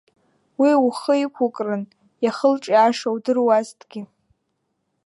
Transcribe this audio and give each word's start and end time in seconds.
Уи 0.59 0.71
ухы 0.85 1.13
иқәыкрын 1.23 1.83
иахылҿиааша 2.23 3.07
удыруазҭгьы. 3.15 4.01